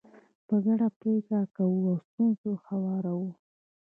په 0.47 0.55
ګډه 0.65 0.87
پرېکړې 0.99 1.41
کوو 1.55 1.79
او 1.93 1.97
ستونزې 2.07 2.51
هواروو. 2.65 3.29